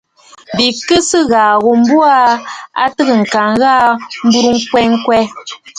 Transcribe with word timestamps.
Bɨ 0.55 0.65
kɨ̀ 0.87 1.01
sɨ 1.09 1.19
ghàà 1.31 1.53
ghu 1.63 1.71
mbo 1.79 1.97
a 2.83 2.85
təə 2.95 3.15
kaa 3.33 3.49
waʼà 3.61 3.89
yi 3.99 4.25
burə 4.31 4.49
ŋkwɛ 4.61 4.83
kwɛʼɛ. 5.05 5.23